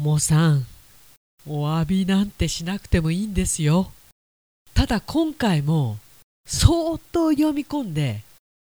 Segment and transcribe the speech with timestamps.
[0.00, 0.66] もさん
[1.46, 3.92] お詫びなんてしなくてもいいんですよ。
[4.74, 5.98] ただ今回も
[6.46, 8.22] 相当読み込んで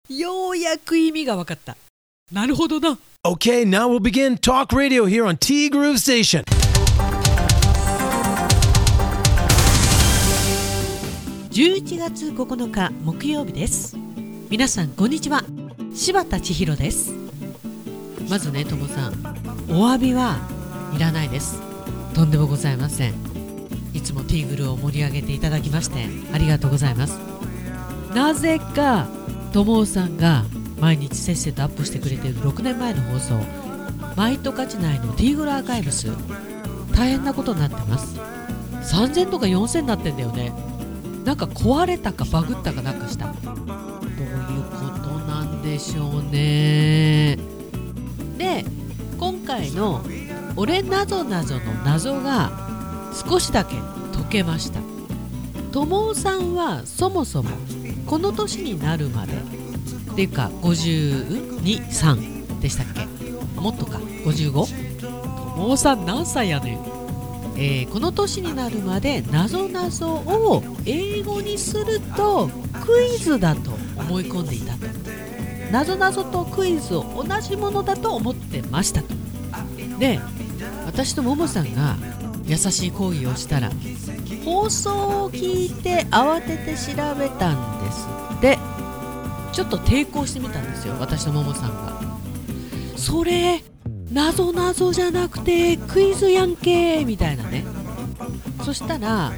[0.09, 1.77] ようやく意味が分かった。
[2.31, 2.99] なるほどな。
[3.25, 6.45] Okay, now we'll begin Talk Radio here on T Groove Station.
[11.51, 13.97] 11月9日木曜日です。
[14.51, 15.45] 皆さんこんにちは。
[15.95, 17.15] 柴田千尋です。
[18.29, 19.13] まずねともさん
[19.71, 20.52] お詫びは
[20.95, 21.61] いらないです。
[22.15, 23.15] とんでもございません。
[23.95, 27.19] いつもティーグルを盛り上げていただきましてありがとうございます。
[28.15, 29.07] なぜか
[29.53, 30.45] ともさんが
[30.81, 33.41] 毎日せっせとアップしてくれている6年前の放送
[34.17, 36.09] マイト価値内のティーグルアーカイブス
[36.95, 38.19] 大変なことになってます。
[38.95, 40.53] 3000とか4000になってんだよね。
[41.25, 43.27] なんか壊れたかバグったかなんかした。
[43.27, 47.39] どういうことなんでしょうね。
[48.39, 48.65] で
[49.19, 50.03] 今回の
[50.57, 52.53] 「俺なぞなぞ」の謎が
[53.29, 53.77] 少しだけ
[54.15, 54.81] 解けました。
[55.73, 57.51] 友さんはそもそも
[58.07, 63.07] この年になるまでっていうか523でしたっけ？
[63.59, 63.99] もっとか。
[64.25, 64.67] 55?
[65.57, 66.79] 友さん何歳やねん？
[67.57, 72.51] えー、この年になるまでなぞなぞを英語にすると
[72.85, 74.87] クイズだと思い込んでいたと。
[75.71, 79.09] なぞなぞとクイズを同じものだと思ってましたと。
[79.99, 80.21] で
[80.93, 81.97] 私とももさんが
[82.45, 83.71] 優しい講義をしたら
[84.45, 88.07] 放送を聞いて慌てて調べたんです。
[88.37, 88.59] って
[89.53, 92.03] ちょっと抵抗してみたんですよ私とももさんが。
[92.97, 93.63] それ
[94.11, 97.65] なぞなぞじゃなくてクイズやんけみたいなね。
[98.63, 99.33] そしたら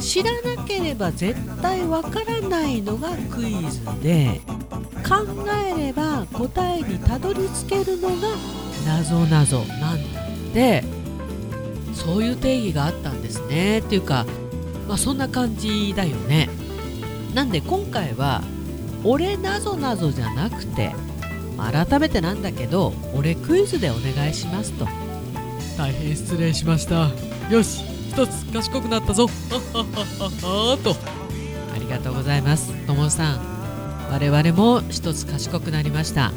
[0.00, 4.40] 知らなければ絶対わからないのがクイズで
[5.06, 5.26] 考
[5.76, 8.28] えれば答えにたどり着けるのが
[8.86, 10.84] なぞなぞなんで
[11.94, 13.78] そういう定義があったんですね。
[13.78, 14.26] っていうか
[14.88, 16.48] まあそんな感じだよね。
[17.34, 18.42] なんで今回は
[19.02, 20.94] 俺なぞなぞじゃなくて
[21.58, 24.86] 改めてなんだけど俺クイズでお願いしますと。
[25.76, 27.10] 大変失礼しました。
[27.50, 29.26] よし一つ賢くなったぞ。
[30.82, 30.96] と。
[31.74, 32.72] ありがとうございます。
[32.86, 33.54] ともさん。
[34.10, 36.32] 我々も一つ賢くなりました。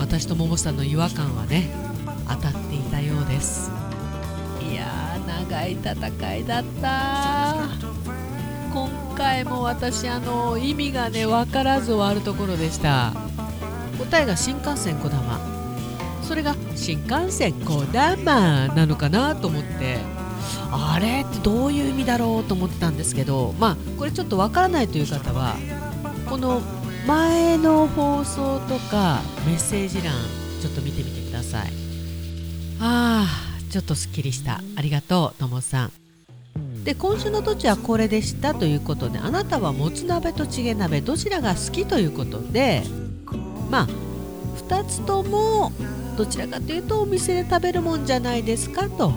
[0.00, 1.70] 私とももさんの違和感はね
[2.26, 3.70] 当たっていたようです
[4.70, 7.68] いやー長い戦いだった。
[8.72, 13.12] 今回も私あの意味がね分からず終わるところでした。
[13.98, 15.40] 答えが新幹線こだま
[16.22, 19.98] それが新幹線こだまなのかなと思って。
[20.72, 23.54] あれってどういう意味だろうと思ってたんですけど。
[23.58, 25.56] まあこれちょっとわからないという方は
[26.28, 26.62] この
[27.06, 30.14] 前の放送とかメッセージ欄
[30.62, 31.72] ちょっと見てみてください。
[32.80, 33.49] あー。
[33.70, 34.60] ちょっとすっきりした。
[34.76, 35.92] ありがとうともさん。
[36.84, 42.82] で今週の土地はこれでしたということであなたはもつ鍋とチゲ鍋どちらが好きということで
[43.70, 43.86] まあ
[44.68, 45.72] 2つとも
[46.16, 49.12] どちらかというとお店で食べるもんじゃないですかと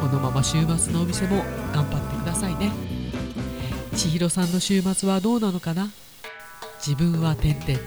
[0.00, 1.42] このまま週末のお店も
[1.72, 2.70] 頑張ってくださいね。
[3.96, 5.90] 千尋さんの週末はどうなのかな？
[6.84, 7.80] 自分は点々点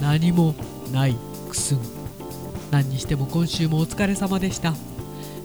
[0.00, 0.54] 何も
[0.92, 1.16] ない
[1.48, 1.78] くすん
[2.70, 4.74] 何にしても今週もお疲れ様でした。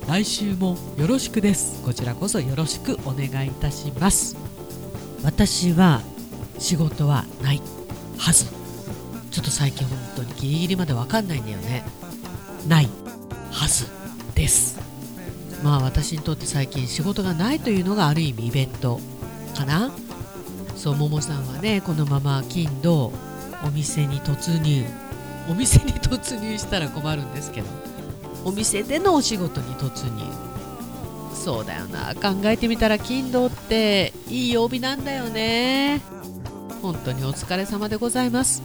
[0.07, 1.81] 来週もよろしくです。
[1.83, 4.36] こちらこそよろしくお願いいたします。
[5.24, 6.01] 私は
[6.59, 7.62] 仕事はない
[8.18, 8.45] はず。
[9.31, 11.83] ちょっと最近本当にギリギリまで分かんないんだよね。
[12.68, 12.89] ない
[13.51, 13.86] はず
[14.36, 14.80] です。
[15.63, 19.00] まあ私にとって最近仕事がないというのがある意味イベント
[19.56, 19.92] かな。
[20.75, 23.13] そうももさんはねこのまま金土
[23.63, 24.83] お店に突入。
[25.50, 27.90] お店に突入したら困るんですけど。
[28.43, 30.23] お店でのお仕事に突入。
[31.33, 32.13] そうだよな。
[32.15, 36.01] 考えてみたら金土っていい曜日なんだよね。
[36.81, 38.63] 本当にお疲れ様でございます。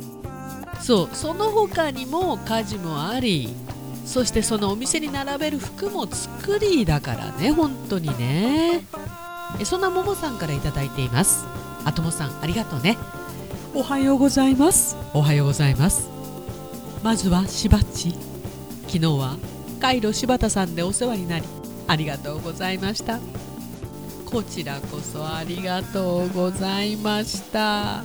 [0.80, 3.56] そうその他にも家事もあり
[4.04, 7.50] そしてそのお店に並べる服も作りだからね。
[7.50, 8.84] 本当にね。
[9.58, 11.44] えそんなももさんから頂いています。
[11.84, 12.96] あともさんありがとうね。
[13.74, 14.96] おはようございます。
[15.12, 16.08] おはようございます。
[17.02, 18.12] まずはしばっち。
[18.86, 19.36] 昨日は
[19.76, 21.44] カイロ柴田さんでお世話になり
[21.86, 23.20] ありがとうございました。
[24.24, 28.02] こちらこそありがとうございました。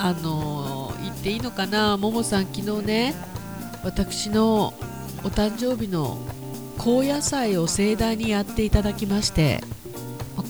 [0.00, 1.96] あの言っていいのかな？
[1.96, 3.14] ももさん昨日ね
[3.84, 4.74] 私の
[5.24, 6.18] お誕生日の
[6.78, 9.60] 高野菜を盛大にやっていただきまして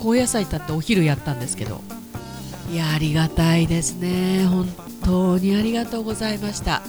[0.01, 1.81] 高野菜だってお昼やったんですけど
[2.71, 4.47] いやありがたいですね。
[4.47, 4.69] 本
[5.05, 6.83] 当にありがとうございました。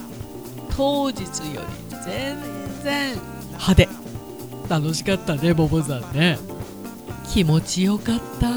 [0.75, 1.21] 当日
[1.53, 1.61] よ
[1.91, 2.37] り全
[2.83, 3.17] 然
[3.59, 3.89] 派手。
[4.69, 6.39] 楽しかったねももさんね。
[7.27, 8.49] 気持ちよかった。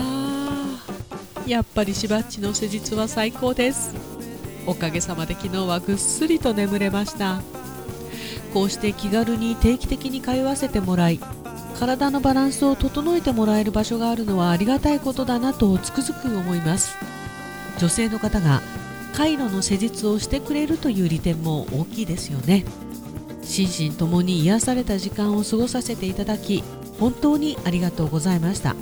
[1.46, 3.94] やっぱりしばっちの施術は最高です。
[4.66, 7.42] おかげさまで昨日はぐっすりと眠れました。
[8.54, 11.18] こうして気軽に定期的に通わせてもらい
[11.78, 16.94] 体のバランスを整えてもらえる場所があるのはありがたいことだなとつくづく思います。
[17.78, 18.62] 女性の方が
[19.14, 22.64] カイロの施術をしてくれるという利点も大きいですよね。
[23.42, 26.62] 心身ともに癒された時間を過ごさせていただき
[26.98, 28.74] 本当にありがとうございました。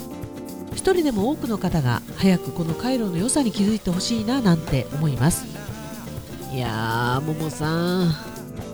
[0.72, 5.44] 一人でも多くの方が早くこのカイロの良さに気づいてほしいななんて思います。
[6.52, 8.08] いやーももさん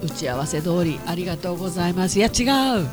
[0.02, 2.18] 打ち合わせ通りありがとうございます。
[2.18, 2.44] いや違
[2.82, 2.86] う。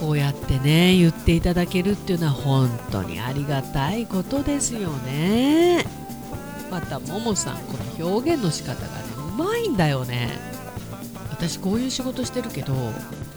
[0.00, 5.84] こうやってね言っていただけるっていうのは本当にありがたいことですよね。
[6.70, 10.53] またももさんこの表現の仕方がねうまいんだよね。
[11.48, 12.72] 私こういう仕事してるけど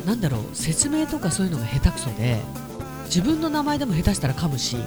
[0.05, 2.39] なんだろう説明とかそういうのが下手くそで
[3.05, 4.77] 自分の名前でも下手したら噛むし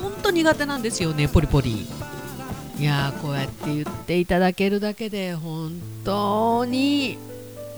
[0.00, 1.86] ほんと苦手なんですよねポリポリ。
[2.78, 7.16] いやーこうやって言っていただけるだけで本当に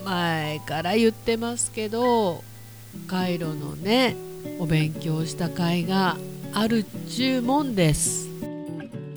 [0.03, 2.43] 前から言ってますけど
[3.07, 4.17] カイロのね
[4.59, 6.17] お勉強した甲斐が
[6.53, 8.28] あるっちゅうもんです。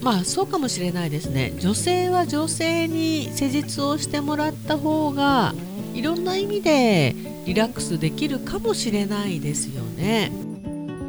[0.03, 1.55] まあそうかもしれないですね。
[1.59, 5.55] 女性は女性に施術をしてもらった方が
[5.95, 7.15] いろんな意味で
[7.47, 10.33] リラックスできるかもしれないですよね。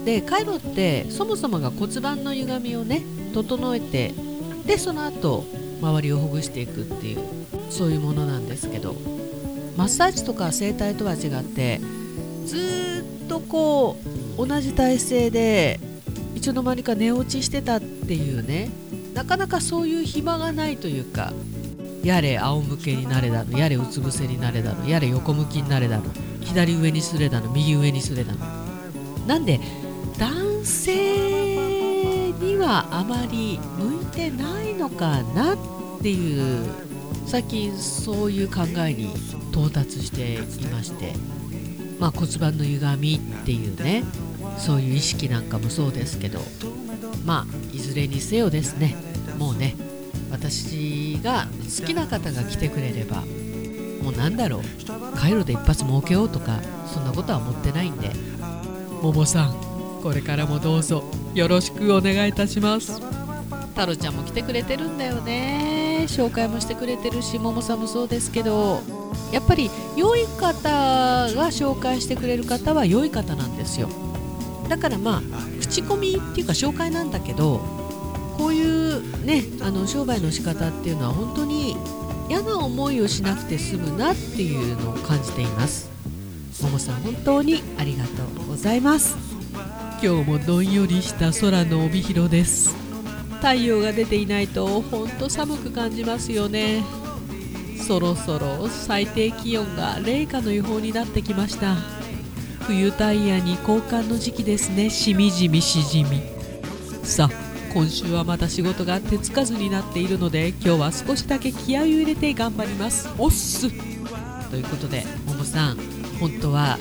[0.05, 3.01] でカイロってそもそもが骨盤の歪みをね
[3.33, 4.13] 整えて
[4.65, 5.45] でその後
[5.81, 7.19] 周りをほぐしていくっていう
[7.69, 8.95] そういうものなんですけど。
[9.77, 11.81] マッサージとか整体とは違って
[12.45, 13.97] ずっとこ
[14.37, 15.79] う同じ体勢で
[16.35, 18.69] いつの間にか寝落ちしてたっていうね
[19.13, 21.33] なかなかそういう暇がないというか
[22.03, 26.03] やれ仰向けになれだのやれうつ伏せになれだのやれ横向きになれだの
[26.41, 28.39] 左上にすれだの右上にすれだの。
[29.27, 29.59] なんで
[30.19, 35.57] 男性にはあまり向いてないのかなっ
[36.01, 36.65] ていう
[37.25, 39.13] 最近そういう考えに
[39.51, 41.13] 到達していまして
[41.99, 44.03] まあ、骨盤の歪みっていうね
[44.57, 46.39] そういう意識なんかもそうですけど
[47.25, 48.95] まあいずれにせよですね。
[49.37, 49.75] もうね
[50.31, 51.47] 私が
[51.79, 53.23] 好きな方が来てくれれば
[54.01, 54.61] もうなんだろう。
[55.17, 56.59] カイロで一発儲けようとか
[56.93, 58.11] そんなことは思ってないんで。
[59.01, 61.03] ももさんこれからもどうぞ
[61.33, 63.01] よろしくお願いいたします。
[63.71, 66.05] 太郎ちゃんも来てくれてるんだよね。
[66.07, 68.81] 紹介もしてくれてるしももさんもそうですけど。
[69.31, 73.89] やっぱり良い方が紹介してくれる方は良い方なんですよ。
[74.69, 75.21] だからまあ
[75.73, 77.57] 口コミっていうか紹介なんだけど
[78.37, 81.75] こういうねあの商売の仕方っていうのは本当に
[82.29, 85.89] 嫌な思いをしなくて済むなっていうのを感じています。
[86.61, 89.17] ももさん本当にありがとうございます。
[90.01, 92.75] 今日もどんよりした空の帯広です。
[93.37, 96.83] 太陽が出ていないと本当寒く感じますよね。
[97.87, 102.02] そろそろ最低気温が零下の予報になってきました
[102.67, 104.89] 冬タイヤに交換の時期ですね。
[104.89, 106.21] しみじみしじみ。
[107.03, 113.09] さあ今週はまた仕事が手つかずになっているので今日は少しだけ気合を入れて頑張ります。
[113.17, 113.69] おっす。
[114.49, 115.77] ということでももさん
[116.21, 116.77] 本当は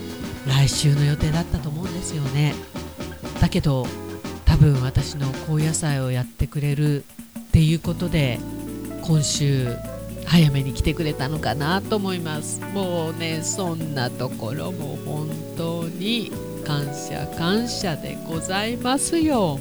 [0.46, 2.54] 来週の予定だったと思うんですよね。
[3.40, 3.84] だけど
[4.44, 7.04] 多分私の高野菜をやってくれる
[7.40, 8.38] っていうことで
[9.02, 9.76] 今週
[10.26, 12.60] 早めに来てくれたのかなと思います。
[12.72, 16.30] もうねそんなところも本当に
[16.64, 19.58] 感謝感謝でございますよ。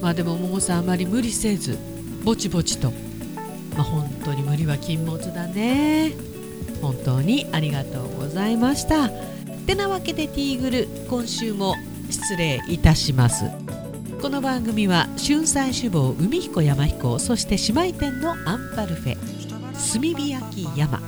[0.00, 1.78] まあでもももさんあまり無理せず
[2.24, 2.90] ぼちぼちと。
[3.76, 6.12] まあ本当に無理は禁物だね。
[6.80, 9.10] 本当にありがとうございました。
[9.66, 11.76] てなわけでティーグル今週も
[12.10, 13.44] 失礼いたします。
[14.20, 19.39] この番組は春菜志望海彦山彦そして姉妹店のアンパルフェ。
[19.80, 21.00] 炭火焼き山。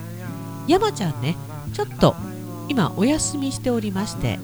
[0.67, 1.37] 山ちゃんね
[1.75, 2.15] ちょっと
[2.69, 4.39] 今お休みしておりまして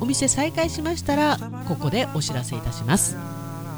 [0.00, 3.16] お店再開しましたらここでお知らせいたします。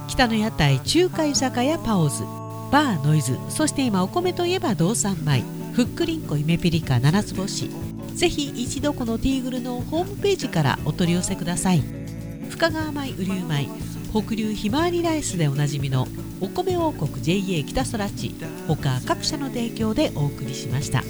[0.08, 2.24] 北の屋台中華居酒屋パオズ
[2.70, 7.70] バーノイズそして今お米といえば道産米ふっくりんこ夢ピリカ七つ星。
[8.14, 11.84] ぜひ一度このティーグルのホームページからお取り寄せください。
[12.50, 13.68] 深川米雨竜米
[14.12, 16.08] 北流ひまわりライスでおなじみの
[16.40, 18.34] お米王国 JA 北空地
[18.66, 21.02] 他各社の提供でお送りしました。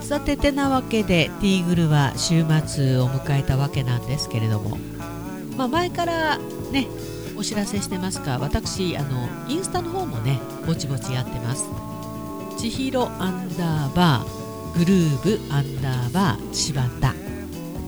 [0.00, 4.76] さててなわけでティーグルは週末を迎えたわけなんですけれども、
[5.56, 6.38] まあ、前から
[6.70, 6.86] ね
[7.36, 11.64] お知らせしてますが私あのインスタの方もねぼちぼちやってます。
[12.58, 17.14] 千尋アンダーバーグルーブアンダーバー柴田、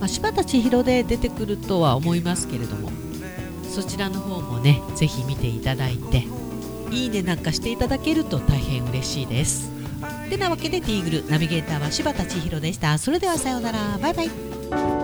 [0.00, 2.90] まあ、柴田千尋で出てくるとは思いますけれども
[3.74, 6.24] そちらの方もねぜひ見ていただいて
[6.92, 9.72] いいねなんかしていただけると大変嬉しいです。
[10.30, 12.98] てなわけでティーグルナビゲーターは柴田千尋でした。
[12.98, 13.98] それではさようなら。
[13.98, 15.03] バイバイ。